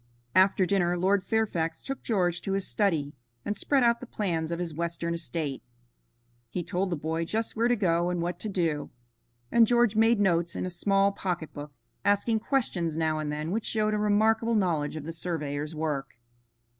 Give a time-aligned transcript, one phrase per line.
[0.33, 3.13] After dinner Lord Fairfax took George to his study,
[3.45, 5.61] and spread out the plans of his western estate.
[6.49, 8.89] He told the boy just where to go and what to do,
[9.51, 11.71] and George made notes in a small pocketbook,
[12.03, 16.17] asking questions now and then which showed a remarkable knowledge of the surveyor's work.